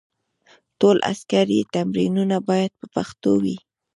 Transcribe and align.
ټول 0.79 0.97
عسکري 1.11 1.59
تمرینونه 1.73 2.37
باید 2.49 2.71
په 2.79 2.85
پښتو 2.95 3.31
وي. 3.43 3.57